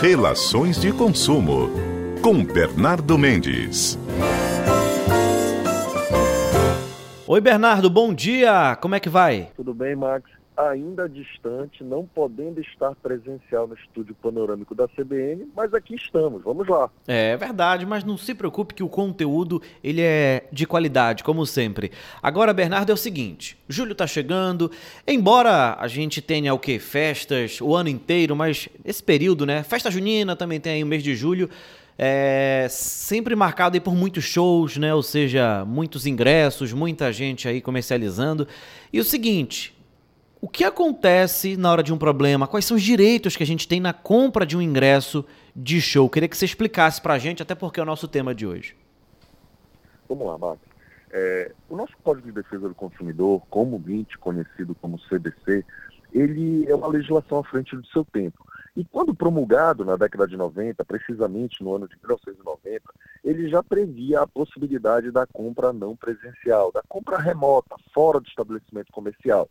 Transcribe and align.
Relações 0.00 0.78
de 0.78 0.92
consumo 0.92 1.70
com 2.20 2.44
Bernardo 2.44 3.16
Mendes. 3.16 3.98
Oi 7.26 7.40
Bernardo, 7.40 7.88
bom 7.88 8.12
dia. 8.12 8.76
Como 8.76 8.94
é 8.94 9.00
que 9.00 9.08
vai? 9.08 9.48
Tudo 9.56 9.72
bem, 9.72 9.96
Max? 9.96 10.35
Ainda 10.56 11.08
distante, 11.08 11.84
não 11.84 12.06
podendo 12.06 12.60
estar 12.60 12.94
presencial 12.96 13.66
no 13.66 13.74
estúdio 13.74 14.14
panorâmico 14.22 14.74
da 14.74 14.88
CBN, 14.88 15.48
mas 15.54 15.74
aqui 15.74 15.94
estamos, 15.94 16.42
vamos 16.42 16.66
lá. 16.66 16.90
É 17.06 17.36
verdade, 17.36 17.84
mas 17.84 18.04
não 18.04 18.16
se 18.16 18.34
preocupe 18.34 18.74
que 18.74 18.82
o 18.82 18.88
conteúdo 18.88 19.60
ele 19.84 20.00
é 20.00 20.46
de 20.50 20.66
qualidade, 20.66 21.22
como 21.22 21.44
sempre. 21.44 21.92
Agora, 22.22 22.54
Bernardo, 22.54 22.90
é 22.90 22.94
o 22.94 22.96
seguinte, 22.96 23.58
julho 23.68 23.94
tá 23.94 24.06
chegando, 24.06 24.70
embora 25.06 25.76
a 25.78 25.88
gente 25.88 26.22
tenha 26.22 26.54
o 26.54 26.58
que? 26.58 26.78
Festas 26.78 27.60
o 27.60 27.74
ano 27.74 27.88
inteiro, 27.88 28.34
mas 28.34 28.68
esse 28.84 29.02
período, 29.02 29.44
né? 29.44 29.62
Festa 29.62 29.90
junina 29.90 30.34
também 30.34 30.58
tem 30.58 30.74
aí 30.74 30.82
o 30.82 30.86
mês 30.86 31.02
de 31.02 31.14
julho, 31.14 31.50
é 31.98 32.66
sempre 32.68 33.34
marcado 33.34 33.80
por 33.80 33.94
muitos 33.94 34.24
shows, 34.24 34.76
né? 34.76 34.94
Ou 34.94 35.02
seja, 35.02 35.64
muitos 35.64 36.06
ingressos, 36.06 36.72
muita 36.72 37.12
gente 37.12 37.48
aí 37.48 37.60
comercializando. 37.60 38.46
E 38.92 39.00
o 39.00 39.04
seguinte, 39.04 39.75
o 40.40 40.48
que 40.48 40.64
acontece 40.64 41.56
na 41.56 41.70
hora 41.70 41.82
de 41.82 41.92
um 41.92 41.98
problema? 41.98 42.46
Quais 42.46 42.64
são 42.64 42.76
os 42.76 42.82
direitos 42.82 43.36
que 43.36 43.42
a 43.42 43.46
gente 43.46 43.66
tem 43.66 43.80
na 43.80 43.92
compra 43.92 44.44
de 44.44 44.56
um 44.56 44.62
ingresso 44.62 45.24
de 45.54 45.80
show? 45.80 46.08
Queria 46.10 46.28
que 46.28 46.36
você 46.36 46.44
explicasse 46.44 47.00
para 47.00 47.14
a 47.14 47.18
gente, 47.18 47.42
até 47.42 47.54
porque 47.54 47.80
é 47.80 47.82
o 47.82 47.86
nosso 47.86 48.06
tema 48.06 48.34
de 48.34 48.46
hoje. 48.46 48.76
Vamos 50.08 50.26
lá, 50.26 50.38
Marcos. 50.38 50.66
É, 51.10 51.52
o 51.70 51.76
nosso 51.76 51.94
Código 52.02 52.26
de 52.26 52.32
Defesa 52.34 52.68
do 52.68 52.74
Consumidor, 52.74 53.42
comumente 53.48 54.18
conhecido 54.18 54.74
como 54.74 55.00
CDC, 55.00 55.64
ele 56.12 56.66
é 56.68 56.74
uma 56.74 56.88
legislação 56.88 57.38
à 57.38 57.44
frente 57.44 57.74
do 57.74 57.86
seu 57.86 58.04
tempo. 58.04 58.44
E 58.76 58.84
quando 58.84 59.14
promulgado 59.14 59.86
na 59.86 59.96
década 59.96 60.28
de 60.28 60.36
90, 60.36 60.84
precisamente 60.84 61.64
no 61.64 61.74
ano 61.74 61.88
de 61.88 61.96
1990, 61.96 62.82
ele 63.24 63.48
já 63.48 63.62
previa 63.62 64.20
a 64.20 64.26
possibilidade 64.26 65.10
da 65.10 65.26
compra 65.26 65.72
não 65.72 65.96
presencial, 65.96 66.70
da 66.70 66.82
compra 66.86 67.16
remota, 67.16 67.74
fora 67.94 68.20
do 68.20 68.28
estabelecimento 68.28 68.92
comercial 68.92 69.48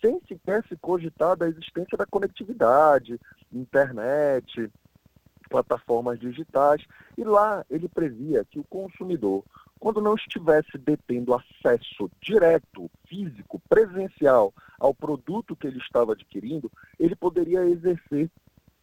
sem 0.00 0.20
sequer 0.26 0.64
se 0.66 0.76
cogitar 0.76 1.36
da 1.36 1.48
existência 1.48 1.96
da 1.96 2.06
conectividade, 2.06 3.20
internet, 3.52 4.70
plataformas 5.48 6.18
digitais. 6.18 6.84
E 7.16 7.24
lá 7.24 7.64
ele 7.68 7.88
previa 7.88 8.44
que 8.44 8.58
o 8.58 8.64
consumidor, 8.64 9.44
quando 9.78 10.00
não 10.00 10.14
estivesse 10.14 10.76
detendo 10.78 11.34
acesso 11.34 12.10
direto, 12.20 12.90
físico, 13.06 13.60
presencial 13.68 14.52
ao 14.78 14.94
produto 14.94 15.56
que 15.56 15.66
ele 15.66 15.78
estava 15.78 16.12
adquirindo, 16.12 16.70
ele 16.98 17.16
poderia 17.16 17.64
exercer 17.64 18.30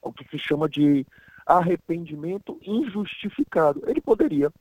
o 0.01 0.11
que 0.11 0.27
se 0.29 0.37
chama 0.37 0.67
de 0.67 1.05
arrependimento 1.45 2.59
injustificado. 2.61 3.83
Ele 3.87 4.01
poderia, 4.01 4.51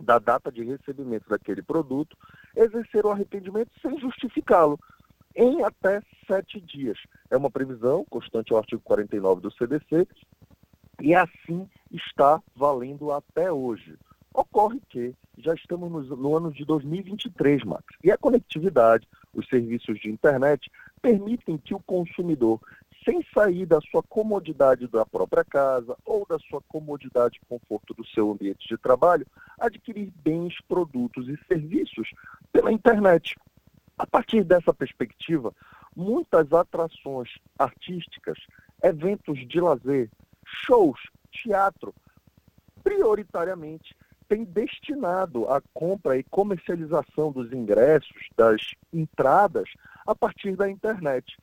da 0.00 0.18
data 0.18 0.50
de 0.50 0.62
recebimento 0.64 1.28
daquele 1.28 1.62
produto, 1.62 2.16
exercer 2.54 3.04
o 3.06 3.10
arrependimento 3.10 3.70
sem 3.80 3.98
justificá-lo 3.98 4.78
em 5.36 5.62
até 5.62 6.00
sete 6.26 6.60
dias. 6.60 6.98
É 7.30 7.36
uma 7.36 7.50
previsão 7.50 8.04
constante 8.08 8.52
ao 8.52 8.58
artigo 8.58 8.82
49 8.82 9.42
do 9.42 9.52
CDC 9.52 10.08
e 11.00 11.14
assim 11.14 11.68
está 11.92 12.42
valendo 12.54 13.12
até 13.12 13.52
hoje. 13.52 13.96
Ocorre 14.32 14.80
que 14.88 15.14
já 15.38 15.54
estamos 15.54 15.90
no, 15.90 16.16
no 16.16 16.36
ano 16.36 16.52
de 16.52 16.64
2023, 16.64 17.64
Max, 17.64 17.84
e 18.02 18.10
a 18.10 18.18
conectividade, 18.18 19.06
os 19.32 19.46
serviços 19.48 19.98
de 20.00 20.10
internet 20.10 20.70
permitem 21.00 21.58
que 21.58 21.74
o 21.74 21.80
consumidor, 21.80 22.60
sem 23.04 23.24
sair 23.32 23.66
da 23.66 23.80
sua 23.80 24.02
comodidade 24.02 24.88
da 24.88 25.06
própria 25.06 25.44
casa 25.44 25.96
ou 26.04 26.26
da 26.26 26.38
sua 26.38 26.60
comodidade 26.68 27.38
e 27.40 27.46
conforto 27.46 27.94
do 27.94 28.04
seu 28.06 28.30
ambiente 28.30 28.66
de 28.66 28.76
trabalho, 28.76 29.26
adquirir 29.58 30.12
bens, 30.24 30.54
produtos 30.66 31.28
e 31.28 31.38
serviços 31.46 32.10
pela 32.52 32.72
internet. 32.72 33.36
A 33.98 34.06
partir 34.06 34.44
dessa 34.44 34.74
perspectiva, 34.74 35.54
muitas 35.94 36.52
atrações 36.52 37.30
artísticas, 37.58 38.38
eventos 38.82 39.38
de 39.48 39.60
lazer, 39.60 40.10
shows, 40.44 41.00
teatro, 41.32 41.94
prioritariamente 42.84 43.96
têm 44.28 44.44
destinado 44.44 45.48
a 45.48 45.62
compra 45.72 46.18
e 46.18 46.24
comercialização 46.24 47.32
dos 47.32 47.52
ingressos, 47.52 48.28
das 48.36 48.60
entradas, 48.92 49.68
a 50.06 50.14
partir 50.14 50.56
da 50.56 50.68
internet. 50.68 51.36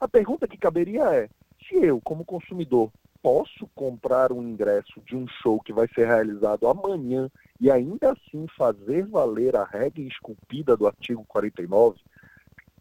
A 0.00 0.06
pergunta 0.06 0.46
que 0.46 0.58
caberia 0.58 1.04
é: 1.14 1.28
se 1.66 1.76
eu, 1.76 2.00
como 2.02 2.24
consumidor, 2.24 2.92
posso 3.22 3.66
comprar 3.74 4.30
um 4.30 4.42
ingresso 4.42 5.00
de 5.06 5.16
um 5.16 5.26
show 5.26 5.58
que 5.60 5.72
vai 5.72 5.88
ser 5.88 6.06
realizado 6.06 6.68
amanhã 6.68 7.30
e 7.60 7.70
ainda 7.70 8.12
assim 8.12 8.46
fazer 8.56 9.06
valer 9.06 9.56
a 9.56 9.64
regra 9.64 10.02
esculpida 10.02 10.76
do 10.76 10.86
artigo 10.86 11.24
49, 11.28 11.98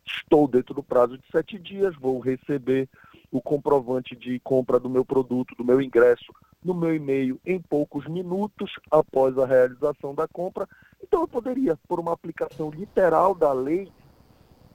estou 0.06 0.48
dentro 0.48 0.74
do 0.74 0.84
prazo 0.84 1.18
de 1.18 1.24
sete 1.32 1.58
dias, 1.60 1.96
vou 1.96 2.20
receber 2.20 2.90
o 3.32 3.42
comprovante 3.42 4.16
de 4.16 4.40
compra 4.40 4.80
do 4.80 4.90
meu 4.90 5.04
produto, 5.04 5.56
do 5.56 5.64
meu 5.64 5.82
ingresso, 5.82 6.34
no 6.64 6.74
meu 6.74 6.96
e-mail 6.96 7.40
em 7.46 7.60
poucos 7.60 8.08
minutos 8.08 8.72
após 8.92 9.38
a 9.38 9.46
realização 9.46 10.14
da 10.14 10.28
compra. 10.28 10.68
Então 11.02 11.22
eu 11.22 11.28
poderia, 11.28 11.78
por 11.88 12.00
uma 12.00 12.14
aplicação 12.14 12.70
literal 12.70 13.36
da 13.36 13.52
lei, 13.52 13.92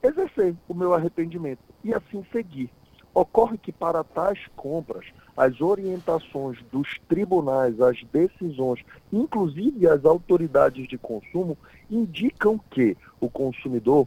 exercer 0.03 0.55
o 0.69 0.75
meu 0.75 0.93
arrependimento 0.95 1.63
e 1.83 1.95
assim 1.95 2.25
seguir. 2.33 2.71
Ocorre 3.19 3.59
que 3.59 3.73
para 3.73 4.05
tais 4.05 4.39
compras, 4.55 5.05
as 5.37 5.61
orientações 5.61 6.63
dos 6.71 7.01
tribunais, 7.09 7.81
as 7.81 8.01
decisões, 8.13 8.85
inclusive 9.13 9.89
as 9.89 10.05
autoridades 10.05 10.87
de 10.87 10.97
consumo, 10.97 11.59
indicam 11.91 12.57
que 12.71 12.97
o 13.21 13.29
consumidor 13.29 14.07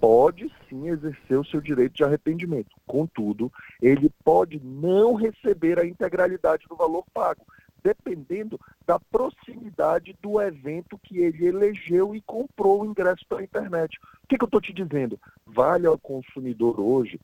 pode 0.00 0.52
sim 0.68 0.88
exercer 0.88 1.38
o 1.38 1.44
seu 1.44 1.60
direito 1.60 1.94
de 1.94 2.02
arrependimento. 2.02 2.74
Contudo, 2.84 3.52
ele 3.80 4.10
pode 4.24 4.58
não 4.58 5.14
receber 5.14 5.78
a 5.78 5.86
integralidade 5.86 6.66
do 6.68 6.74
valor 6.74 7.04
pago, 7.14 7.46
dependendo 7.80 8.58
da 8.84 8.98
proximidade 8.98 10.16
do 10.20 10.40
evento 10.40 10.98
que 10.98 11.18
ele 11.18 11.46
elegeu 11.46 12.12
e 12.12 12.20
comprou 12.22 12.82
o 12.82 12.86
ingresso 12.86 13.24
pela 13.28 13.44
internet. 13.44 13.96
O 14.24 14.26
que, 14.26 14.36
que 14.36 14.42
eu 14.42 14.46
estou 14.46 14.60
te 14.60 14.72
dizendo? 14.72 15.16
Vale 15.46 15.86
ao 15.86 15.96
consumidor 15.96 16.80
hoje 16.80 17.20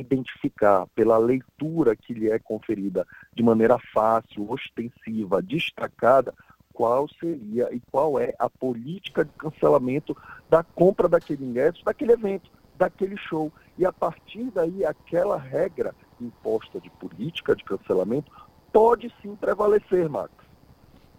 identificar 0.00 0.86
pela 0.94 1.18
leitura 1.18 1.94
que 1.94 2.12
lhe 2.12 2.30
é 2.30 2.38
conferida 2.38 3.06
de 3.34 3.42
maneira 3.42 3.78
fácil, 3.92 4.50
ostensiva, 4.50 5.42
destacada, 5.42 6.34
qual 6.72 7.08
seria 7.08 7.68
e 7.74 7.80
qual 7.90 8.18
é 8.18 8.34
a 8.38 8.48
política 8.48 9.24
de 9.24 9.32
cancelamento 9.32 10.16
da 10.48 10.62
compra 10.62 11.08
daquele 11.08 11.44
ingresso, 11.44 11.84
daquele 11.84 12.12
evento, 12.12 12.50
daquele 12.76 13.16
show. 13.16 13.52
E 13.76 13.84
a 13.84 13.92
partir 13.92 14.50
daí, 14.50 14.84
aquela 14.84 15.36
regra 15.36 15.94
imposta 16.20 16.80
de 16.80 16.90
política 16.90 17.54
de 17.54 17.64
cancelamento 17.64 18.30
pode 18.72 19.12
sim 19.20 19.36
prevalecer, 19.36 20.08
Marcos. 20.08 20.39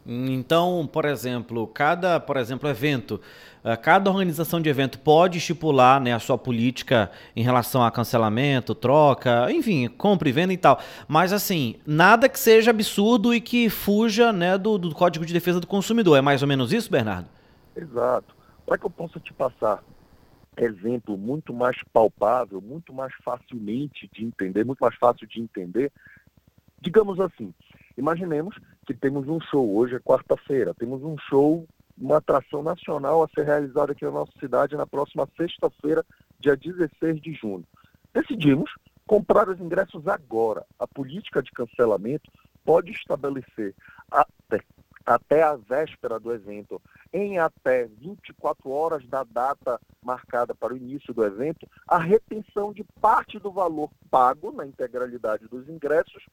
Então, 0.06 0.90
por 0.92 1.06
exemplo, 1.06 1.68
cada, 1.68 2.20
por 2.20 2.36
exemplo, 2.38 2.68
evento, 2.68 3.22
eh, 3.64 3.76
cada 3.78 4.10
organização 4.10 4.60
de 4.60 4.68
evento 4.68 5.00
pode 5.00 5.38
estipular 5.38 6.02
né, 6.02 6.14
a 6.14 6.20
sua 6.20 6.38
política 6.38 7.12
em 7.36 7.44
relação 7.44 7.84
a 7.84 7.92
cancelamento, 7.92 8.74
troca, 8.74 9.52
enfim, 9.52 9.88
compra 9.88 10.28
e 10.28 10.32
venda 10.32 10.54
e 10.54 10.58
tal. 10.58 10.80
Mas 11.08 11.32
assim, 11.32 11.76
nada 11.86 12.28
que 12.28 12.40
seja 12.40 12.72
absurdo 12.72 13.34
e 13.34 13.40
que 13.40 13.70
fuja 13.70 14.34
né, 14.34 14.58
do, 14.58 14.78
do 14.78 14.94
Código 14.94 15.26
de 15.26 15.34
Defesa 15.34 15.60
do 15.60 15.68
Consumidor. 15.68 16.18
É 16.18 16.22
mais 16.22 16.42
ou 16.42 16.48
menos 16.48 16.74
isso, 16.74 16.90
Bernardo? 16.90 17.28
Exato. 17.76 18.36
Para 18.66 18.78
que 18.78 18.86
eu 18.86 18.90
possa 18.90 19.20
te 19.20 19.32
passar 19.34 19.84
exemplo 20.58 21.18
muito 21.18 21.54
mais 21.54 21.78
palpável, 21.94 22.60
muito 22.60 22.92
mais 22.92 23.14
facilmente 23.24 24.10
de 24.12 24.26
entender, 24.26 24.66
muito 24.66 24.80
mais 24.80 24.96
fácil 24.96 25.26
de 25.28 25.40
entender, 25.40 25.92
digamos 26.82 27.20
assim, 27.20 27.54
Imaginemos 27.98 28.56
que 28.94 29.00
temos 29.00 29.28
um 29.28 29.40
show, 29.40 29.76
hoje 29.76 29.96
é 29.96 30.00
quarta-feira, 30.00 30.74
temos 30.74 31.04
um 31.04 31.18
show, 31.18 31.66
uma 31.98 32.18
atração 32.18 32.62
nacional 32.62 33.24
a 33.24 33.28
ser 33.30 33.46
realizada 33.46 33.92
aqui 33.92 34.04
na 34.04 34.12
nossa 34.12 34.32
cidade 34.40 34.76
na 34.76 34.86
próxima 34.86 35.28
sexta-feira, 35.38 36.06
dia 36.40 36.58
16 36.58 37.22
de 37.22 37.34
junho. 37.34 37.64
Decidimos 38.14 38.72
comprar 39.08 39.48
os 39.50 39.60
ingressos 39.60 40.08
agora. 40.08 40.66
A 40.80 40.88
política 40.88 41.42
de 41.42 41.52
cancelamento 41.52 42.30
pode 42.66 42.92
estabelecer 42.92 43.74
até, 44.10 44.62
até 45.06 45.44
a 45.44 45.56
véspera 45.56 46.20
do 46.20 46.34
evento, 46.34 46.82
em 47.14 47.40
até 47.40 47.86
24 47.86 48.70
horas 48.70 49.08
da 49.08 49.24
data 49.24 49.80
marcada 50.04 50.54
para 50.56 50.74
o 50.74 50.78
início 50.78 51.14
do 51.14 51.24
evento, 51.24 51.68
a 51.88 51.98
retenção 51.98 52.74
de 52.74 52.84
parte 53.00 53.40
do 53.40 53.52
valor 53.52 53.90
pago 54.10 54.52
na 54.52 54.66
integralidade 54.66 55.48
dos 55.48 55.70
ingressos 55.70 56.26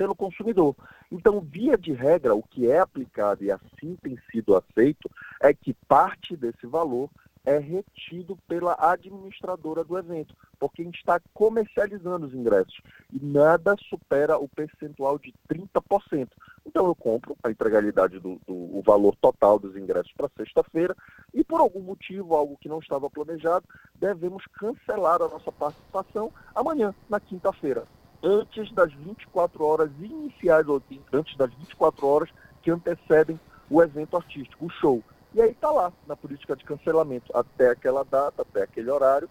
pelo 0.00 0.16
consumidor. 0.16 0.74
Então, 1.12 1.42
via 1.42 1.76
de 1.76 1.92
regra, 1.92 2.34
o 2.34 2.42
que 2.42 2.70
é 2.70 2.78
aplicado 2.78 3.44
e 3.44 3.52
assim 3.52 3.98
tem 4.02 4.18
sido 4.32 4.56
aceito 4.56 5.10
é 5.42 5.52
que 5.52 5.74
parte 5.86 6.34
desse 6.34 6.66
valor 6.66 7.10
é 7.44 7.58
retido 7.58 8.34
pela 8.48 8.74
administradora 8.78 9.84
do 9.84 9.98
evento, 9.98 10.34
porque 10.58 10.80
a 10.80 10.84
gente 10.86 10.96
está 10.96 11.20
comercializando 11.34 12.26
os 12.26 12.32
ingressos 12.32 12.80
e 13.12 13.22
nada 13.22 13.76
supera 13.90 14.38
o 14.38 14.48
percentual 14.48 15.18
de 15.18 15.34
30%. 15.52 16.28
Então 16.64 16.86
eu 16.86 16.94
compro 16.94 17.36
a 17.42 17.50
integralidade 17.50 18.18
do, 18.18 18.40
do 18.46 18.54
o 18.54 18.82
valor 18.82 19.14
total 19.16 19.58
dos 19.58 19.76
ingressos 19.76 20.12
para 20.12 20.30
sexta-feira 20.34 20.96
e 21.34 21.44
por 21.44 21.60
algum 21.60 21.80
motivo, 21.80 22.34
algo 22.34 22.56
que 22.58 22.70
não 22.70 22.78
estava 22.78 23.10
planejado, 23.10 23.66
devemos 23.96 24.44
cancelar 24.58 25.20
a 25.20 25.28
nossa 25.28 25.52
participação 25.52 26.32
amanhã, 26.54 26.94
na 27.08 27.20
quinta-feira, 27.20 27.86
antes 28.22 28.72
das 28.72 28.92
24 28.92 29.64
horas 29.64 29.90
iniciais, 30.00 30.68
ou 30.68 30.82
antes 31.12 31.36
das 31.36 31.52
24 31.54 32.06
horas 32.06 32.28
que 32.62 32.70
antecedem 32.70 33.38
o 33.68 33.82
evento 33.82 34.16
artístico, 34.16 34.66
o 34.66 34.70
show. 34.70 35.02
E 35.32 35.40
aí 35.40 35.50
está 35.50 35.70
lá, 35.70 35.92
na 36.06 36.16
política 36.16 36.56
de 36.56 36.64
cancelamento, 36.64 37.30
até 37.36 37.70
aquela 37.70 38.04
data, 38.04 38.42
até 38.42 38.62
aquele 38.62 38.90
horário, 38.90 39.28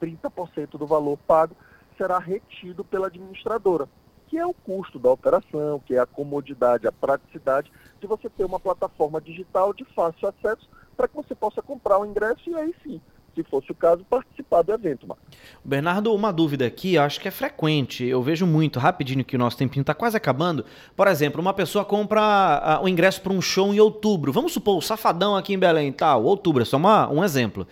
30% 0.00 0.78
do 0.78 0.86
valor 0.86 1.18
pago 1.26 1.56
será 1.96 2.18
retido 2.18 2.84
pela 2.84 3.08
administradora, 3.08 3.88
que 4.28 4.38
é 4.38 4.46
o 4.46 4.54
custo 4.54 4.98
da 4.98 5.10
operação, 5.10 5.80
que 5.80 5.94
é 5.94 5.98
a 5.98 6.06
comodidade, 6.06 6.86
a 6.86 6.92
praticidade 6.92 7.70
de 8.00 8.06
você 8.06 8.28
ter 8.28 8.44
uma 8.44 8.60
plataforma 8.60 9.20
digital 9.20 9.72
de 9.72 9.84
fácil 9.84 10.28
acesso 10.28 10.68
para 10.96 11.08
que 11.08 11.16
você 11.16 11.34
possa 11.34 11.60
comprar 11.60 11.98
o 11.98 12.06
ingresso 12.06 12.48
e 12.48 12.54
aí 12.54 12.74
sim 12.82 13.00
se 13.34 13.42
fosse 13.42 13.70
o 13.70 13.74
caso, 13.74 14.04
participar 14.08 14.62
do 14.62 14.72
evento, 14.72 15.06
Marcos. 15.06 15.24
Bernardo, 15.64 16.14
uma 16.14 16.32
dúvida 16.32 16.66
aqui, 16.66 16.96
acho 16.96 17.20
que 17.20 17.28
é 17.28 17.30
frequente, 17.30 18.04
eu 18.04 18.22
vejo 18.22 18.46
muito, 18.46 18.78
rapidinho 18.78 19.24
que 19.24 19.36
o 19.36 19.38
nosso 19.38 19.56
tempinho 19.56 19.82
está 19.82 19.94
quase 19.94 20.16
acabando. 20.16 20.64
Por 20.96 21.08
exemplo, 21.08 21.40
uma 21.40 21.52
pessoa 21.52 21.84
compra 21.84 22.80
o 22.82 22.88
ingresso 22.88 23.20
para 23.20 23.32
um 23.32 23.40
show 23.40 23.74
em 23.74 23.80
outubro, 23.80 24.32
vamos 24.32 24.52
supor, 24.52 24.76
o 24.76 24.82
Safadão 24.82 25.36
aqui 25.36 25.52
em 25.52 25.58
Belém, 25.58 25.92
tal, 25.92 26.22
tá, 26.22 26.28
outubro, 26.28 26.62
é 26.62 26.64
só 26.64 26.76
uma, 26.76 27.10
um 27.10 27.24
exemplo. 27.24 27.66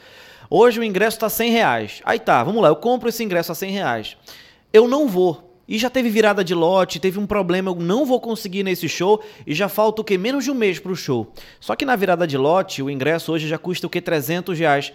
Hoje 0.50 0.80
o 0.80 0.84
ingresso 0.84 1.16
está 1.16 1.30
100 1.30 1.50
reais. 1.50 2.02
Aí 2.04 2.18
tá, 2.18 2.44
vamos 2.44 2.60
lá, 2.60 2.68
eu 2.68 2.76
compro 2.76 3.08
esse 3.08 3.24
ingresso 3.24 3.52
a 3.52 3.54
100 3.54 3.70
reais. 3.70 4.16
Eu 4.70 4.86
não 4.86 5.08
vou, 5.08 5.52
e 5.66 5.78
já 5.78 5.88
teve 5.88 6.10
virada 6.10 6.44
de 6.44 6.54
lote, 6.54 7.00
teve 7.00 7.18
um 7.18 7.26
problema, 7.26 7.70
eu 7.70 7.74
não 7.76 8.04
vou 8.04 8.20
conseguir 8.20 8.62
nesse 8.62 8.88
show 8.88 9.22
e 9.46 9.54
já 9.54 9.68
falta 9.68 10.02
o 10.02 10.04
que? 10.04 10.18
Menos 10.18 10.44
de 10.44 10.50
um 10.50 10.54
mês 10.54 10.78
para 10.78 10.92
o 10.92 10.96
show. 10.96 11.32
Só 11.60 11.74
que 11.74 11.84
na 11.86 11.96
virada 11.96 12.26
de 12.26 12.36
lote, 12.36 12.82
o 12.82 12.90
ingresso 12.90 13.32
hoje 13.32 13.48
já 13.48 13.56
custa 13.56 13.86
o 13.86 13.90
que? 13.90 14.00
300 14.00 14.58
reais 14.58 14.92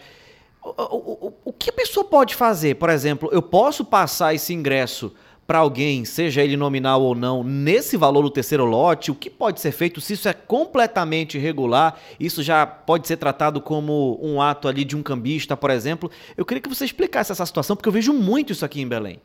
o, 0.78 1.28
o, 1.28 1.34
o 1.46 1.54
que 1.54 1.70
a 1.70 1.74
pessoa 1.74 2.04
pode 2.04 2.36
fazer? 2.36 2.76
Por 2.76 2.90
exemplo, 2.90 3.30
eu 3.32 3.42
posso 3.42 3.86
passar 3.86 4.34
esse 4.34 4.54
ingresso 4.54 5.14
para 5.48 5.60
alguém, 5.60 6.04
seja 6.04 6.44
ele 6.44 6.58
nominal 6.58 7.02
ou 7.02 7.16
não, 7.16 7.42
nesse 7.42 7.96
valor 7.96 8.22
do 8.22 8.30
terceiro 8.30 8.66
lote, 8.66 9.10
o 9.10 9.16
que 9.16 9.30
pode 9.30 9.62
ser 9.62 9.72
feito 9.72 10.02
se 10.02 10.14
isso 10.14 10.28
é 10.28 10.34
completamente 10.34 11.38
irregular, 11.38 11.98
isso 12.20 12.44
já 12.44 12.68
pode 12.68 13.08
ser 13.08 13.16
tratado 13.16 13.62
como 13.62 14.20
um 14.22 14.42
ato 14.42 14.68
ali 14.68 14.84
de 14.84 14.98
um 14.98 15.02
cambista, 15.02 15.56
por 15.56 15.70
exemplo. 15.70 16.12
Eu 16.36 16.46
queria 16.46 16.62
que 16.62 16.68
você 16.68 16.84
explicasse 16.84 17.32
essa 17.32 17.46
situação, 17.46 17.78
porque 17.78 17.88
eu 17.88 17.94
vejo 17.94 18.12
muito 18.12 18.52
isso 18.52 18.66
aqui 18.66 18.82
em 18.82 18.88
Belém. 18.88 19.22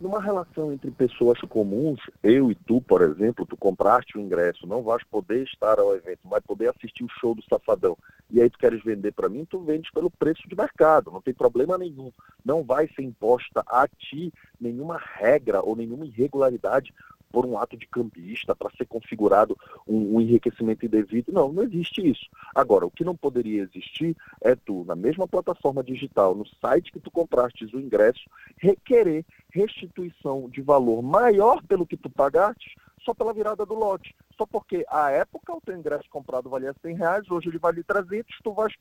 Numa 0.00 0.22
relação 0.22 0.72
entre 0.72 0.92
pessoas 0.92 1.40
comuns, 1.40 1.98
eu 2.22 2.52
e 2.52 2.54
tu, 2.54 2.80
por 2.80 3.02
exemplo, 3.02 3.44
tu 3.44 3.56
compraste 3.56 4.16
o 4.16 4.20
ingresso, 4.20 4.64
não 4.64 4.80
vais 4.80 5.02
poder 5.02 5.42
estar 5.42 5.80
ao 5.80 5.92
evento, 5.96 6.20
vai 6.24 6.40
poder 6.40 6.68
assistir 6.68 7.02
o 7.02 7.08
show 7.08 7.34
do 7.34 7.42
Safadão, 7.42 7.98
e 8.30 8.40
aí 8.40 8.48
tu 8.48 8.58
queres 8.58 8.80
vender 8.84 9.12
para 9.12 9.28
mim, 9.28 9.44
tu 9.44 9.58
vendes 9.58 9.90
pelo 9.90 10.08
preço 10.08 10.48
de 10.48 10.54
mercado, 10.54 11.10
não 11.10 11.20
tem 11.20 11.34
problema 11.34 11.76
nenhum. 11.76 12.12
Não 12.44 12.62
vai 12.62 12.86
ser 12.94 13.02
imposta 13.02 13.64
a 13.66 13.88
ti 13.88 14.32
nenhuma 14.60 14.98
regra 14.98 15.62
ou 15.62 15.74
nenhuma 15.74 16.06
irregularidade 16.06 16.94
por 17.30 17.44
um 17.44 17.58
ato 17.58 17.76
de 17.76 17.86
cambista 17.86 18.54
para 18.54 18.70
ser 18.76 18.86
configurado 18.86 19.56
um, 19.86 20.16
um, 20.16 20.20
enriquecimento 20.20 20.86
indevido. 20.86 21.32
Não, 21.32 21.52
não 21.52 21.62
existe 21.62 22.06
isso. 22.06 22.28
Agora, 22.54 22.86
o 22.86 22.90
que 22.90 23.04
não 23.04 23.16
poderia 23.16 23.62
existir 23.62 24.16
é 24.40 24.54
tu, 24.54 24.84
na 24.84 24.96
mesma 24.96 25.28
plataforma 25.28 25.82
digital, 25.82 26.34
no 26.34 26.46
site 26.60 26.92
que 26.92 27.00
tu 27.00 27.10
compraste 27.10 27.64
o 27.74 27.80
ingresso, 27.80 28.20
requerer 28.56 29.24
restituição 29.50 30.48
de 30.48 30.60
valor 30.62 31.02
maior 31.02 31.62
pelo 31.62 31.86
que 31.86 31.96
tu 31.96 32.08
pagaste 32.10 32.76
só 33.04 33.14
pela 33.14 33.32
virada 33.32 33.64
do 33.64 33.74
lote. 33.74 34.14
Só 34.36 34.46
porque 34.46 34.84
à 34.88 35.10
época 35.10 35.54
o 35.54 35.60
teu 35.60 35.76
ingresso 35.76 36.08
comprado 36.10 36.50
valia 36.50 36.74
100 36.82 36.94
reais, 36.96 37.30
hoje 37.30 37.48
ele 37.48 37.58
vale 37.58 37.82
300, 37.82 38.36
tu 38.42 38.52
vais 38.52 38.74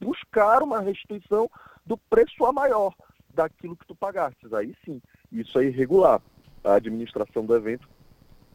buscar 0.00 0.62
uma 0.62 0.80
restituição 0.80 1.50
do 1.84 1.96
preço 1.96 2.44
a 2.44 2.52
maior 2.52 2.94
daquilo 3.32 3.76
que 3.76 3.86
tu 3.86 3.94
pagaste. 3.94 4.46
Aí 4.54 4.74
sim, 4.84 5.00
isso 5.32 5.58
é 5.58 5.66
irregular 5.66 6.20
a 6.64 6.74
administração 6.74 7.44
do 7.44 7.54
evento 7.54 7.88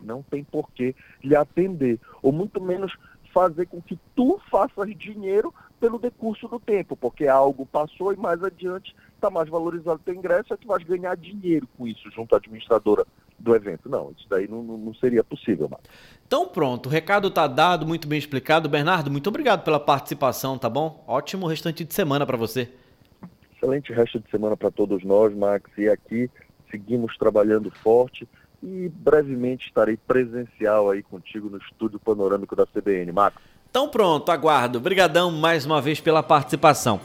não 0.01 0.21
tem 0.21 0.43
por 0.43 0.69
que 0.71 0.95
lhe 1.23 1.35
atender, 1.35 1.99
ou 2.21 2.31
muito 2.31 2.61
menos 2.61 2.93
fazer 3.33 3.65
com 3.65 3.81
que 3.81 3.97
tu 4.15 4.39
faças 4.51 4.95
dinheiro 4.95 5.53
pelo 5.79 5.97
decurso 5.97 6.47
do 6.47 6.59
tempo, 6.59 6.95
porque 6.95 7.27
algo 7.27 7.65
passou 7.65 8.13
e 8.13 8.15
mais 8.17 8.43
adiante 8.43 8.95
está 9.15 9.29
mais 9.29 9.49
valorizado 9.49 9.99
o 9.99 10.03
teu 10.03 10.13
ingresso, 10.13 10.53
é 10.53 10.57
que 10.57 10.67
vais 10.67 10.83
ganhar 10.83 11.15
dinheiro 11.17 11.67
com 11.77 11.87
isso 11.87 12.09
junto 12.11 12.35
à 12.35 12.37
administradora 12.37 13.05
do 13.39 13.55
evento. 13.55 13.89
Não, 13.89 14.11
isso 14.17 14.27
daí 14.29 14.47
não, 14.47 14.61
não 14.63 14.93
seria 14.93 15.23
possível, 15.23 15.67
Marcos. 15.67 15.89
Então 16.25 16.47
pronto, 16.47 16.87
o 16.87 16.89
recado 16.89 17.27
está 17.27 17.47
dado, 17.47 17.85
muito 17.85 18.07
bem 18.07 18.19
explicado. 18.19 18.69
Bernardo, 18.69 19.09
muito 19.09 19.27
obrigado 19.27 19.63
pela 19.63 19.79
participação, 19.79 20.57
tá 20.57 20.69
bom? 20.69 21.03
Ótimo 21.07 21.47
restante 21.47 21.83
de 21.83 21.93
semana 21.93 22.25
para 22.25 22.37
você. 22.37 22.69
Excelente 23.55 23.93
resto 23.93 24.19
de 24.19 24.29
semana 24.29 24.55
para 24.55 24.69
todos 24.69 25.03
nós, 25.03 25.33
Max, 25.33 25.69
e 25.77 25.87
aqui 25.87 26.29
seguimos 26.73 27.15
trabalhando 27.17 27.69
forte 27.69 28.27
e 28.63 28.89
brevemente 28.89 29.67
estarei 29.67 29.95
presencial 29.95 30.89
aí 30.89 31.03
contigo 31.03 31.49
no 31.49 31.57
estúdio 31.57 31.99
panorâmico 31.99 32.55
da 32.55 32.65
CBN. 32.65 33.11
Marcos. 33.11 33.43
Então 33.69 33.87
pronto, 33.89 34.31
aguardo. 34.31 34.79
Obrigadão 34.79 35.31
mais 35.31 35.65
uma 35.65 35.81
vez 35.81 35.99
pela 35.99 36.23
participação. 36.23 36.99